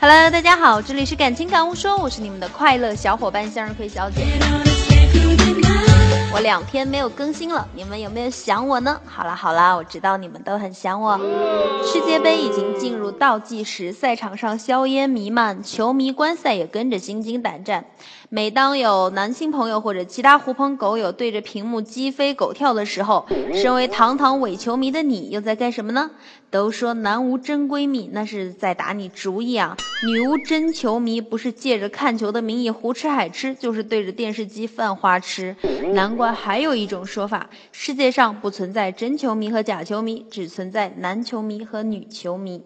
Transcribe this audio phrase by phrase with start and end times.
[0.00, 4.22] Hello，大家好，这里是感情感悟说，我是你们的快乐小伙伴向日葵小姐。
[6.42, 9.00] 两天没有更新了，你们有没有想我呢？
[9.06, 11.16] 好啦好啦，我知道你们都很想我。
[11.84, 17.84] 世界杯已经进入倒计时，赛场上硝烟弥漫，球迷观赛也跟着心惊胆战。
[18.28, 26.10] 每当有男性朋友或者其他狐朋狗友对着屏幕鸡飞狗跳的时候，身为堂堂伪球迷的你又在干什么呢？
[26.50, 35.54] 都说男无真闺蜜，那是在打你主意啊；女无真球迷，不是借着看球的名义胡吃海吃，就是对着电视机犯花痴。
[35.92, 42.62] 难怪还有一种说法：世界上不存在真球迷和假球迷，只存在男球迷和女球迷。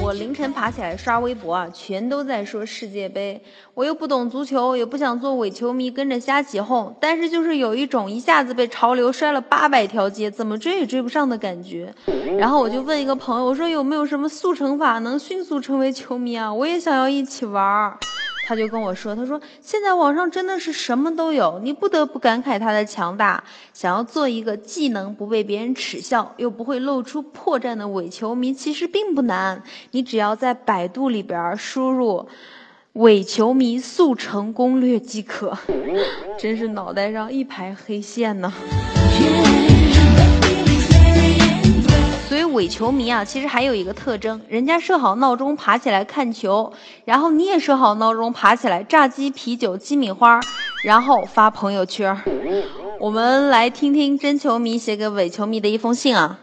[0.00, 3.42] 我凌晨爬起来刷微博啊，全都在说世界杯。
[3.74, 11.92] 我又不懂足球，也不想做伪球迷跟着瞎起哄，但是就是有一种一下子被潮流摔了八百条街，怎么追也追不上的感觉。
[12.38, 16.54] 然后我就问一个朋友，我说有没有什么速成法能迅速成为球迷啊？
[16.54, 17.98] 我也想要一起玩儿。
[18.48, 23.44] 他就跟我说：“他说现在网上真的是什么都有，你不得不感慨他的强大。
[23.74, 29.62] 想要做一个既能不被别人耻笑，又不会露出破绽的伪球迷，其实并不难。
[29.90, 32.26] 你只要在百度里边输入
[32.94, 35.52] ‘伪球迷速成攻略’即可。
[36.40, 38.50] 真是脑袋上一排黑线呢。”
[42.58, 46.72] 伪球迷啊，其实还有一个特征，人家设好闹钟爬起来看球，
[47.04, 50.40] 然后你也设好闹钟爬起来炸鸡、啤酒、鸡米花，
[50.82, 52.20] 然后发朋友圈。
[52.98, 56.40] 我们来听听真球迷写给伪球迷的一封信啊。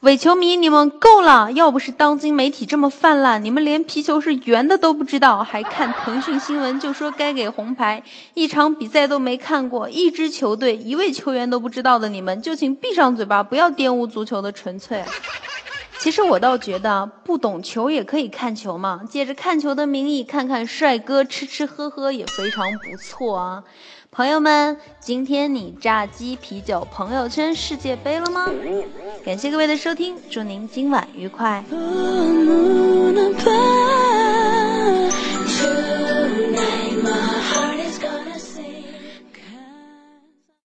[0.00, 1.50] 伪球迷，你们够了！
[1.52, 8.02] 要不是当今媒体这么泛滥，你们连皮球是圆的都不知道，还看腾讯新闻就说该给红牌，
[8.34, 15.02] 一场比赛都没看过，一支球队一位球员都不知道的你们，就请闭上嘴巴，不要玷污足球的纯粹。
[15.98, 23.64] 其实我倒觉得，不懂球也可以看球嘛，借着看球的名义看看帅哥，吃吃喝喝也非常不错啊。
[24.12, 28.50] 朋友们，今天你炸鸡、啤酒、朋友圈世界杯了吗？
[29.24, 31.64] 感谢各位的收听，祝您今晚愉快。